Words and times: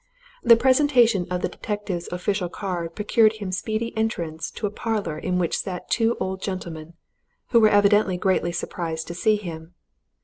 The 0.41 0.55
presentation 0.55 1.27
of 1.29 1.43
the 1.43 1.47
detective's 1.47 2.07
official 2.11 2.49
card 2.49 2.95
procured 2.95 3.33
him 3.33 3.51
speedy 3.51 3.95
entrance 3.95 4.49
to 4.49 4.65
a 4.65 4.71
parlour 4.71 5.15
in 5.19 5.37
which 5.37 5.59
sat 5.59 5.91
two 5.91 6.17
old 6.19 6.41
gentlemen, 6.41 6.95
who 7.49 7.59
were 7.59 7.69
evidently 7.69 8.17
greatly 8.17 8.51
surprised 8.51 9.05
to 9.09 9.13
see 9.13 9.35
him. 9.35 9.75